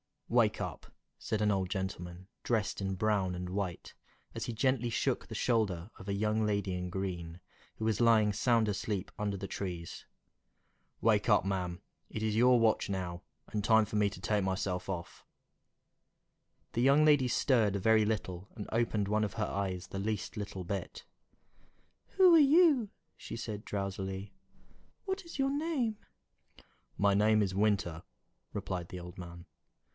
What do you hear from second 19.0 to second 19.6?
one of her